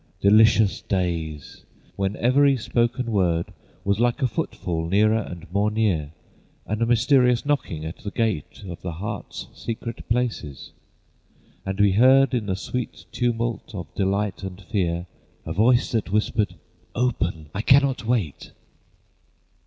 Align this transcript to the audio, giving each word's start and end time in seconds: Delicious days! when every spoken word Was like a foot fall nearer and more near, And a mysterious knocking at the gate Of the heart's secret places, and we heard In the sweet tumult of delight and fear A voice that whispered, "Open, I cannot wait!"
Delicious 0.19 0.81
days! 0.81 1.63
when 1.95 2.15
every 2.15 2.57
spoken 2.57 3.11
word 3.11 3.53
Was 3.85 3.99
like 3.99 4.23
a 4.23 4.27
foot 4.27 4.55
fall 4.55 4.87
nearer 4.89 5.19
and 5.29 5.45
more 5.53 5.69
near, 5.69 6.11
And 6.65 6.81
a 6.81 6.87
mysterious 6.87 7.45
knocking 7.45 7.85
at 7.85 7.97
the 7.97 8.09
gate 8.09 8.63
Of 8.67 8.81
the 8.81 8.93
heart's 8.93 9.45
secret 9.53 10.09
places, 10.09 10.71
and 11.67 11.79
we 11.79 11.91
heard 11.91 12.33
In 12.33 12.47
the 12.47 12.55
sweet 12.55 13.05
tumult 13.11 13.75
of 13.75 13.93
delight 13.93 14.41
and 14.41 14.59
fear 14.59 15.05
A 15.45 15.53
voice 15.53 15.91
that 15.91 16.11
whispered, 16.11 16.55
"Open, 16.95 17.51
I 17.53 17.61
cannot 17.61 18.03
wait!" 18.03 18.53